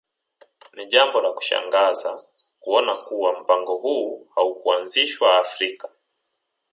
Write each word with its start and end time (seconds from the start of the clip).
Ni 0.73 0.85
jambo 0.85 1.21
la 1.21 1.31
kushangaza 1.33 2.23
kuona 2.59 2.95
kuwa 2.95 3.39
mpango 3.41 3.75
huu 3.77 4.27
haukuanzishwa 4.35 5.37
Afrika 5.37 5.89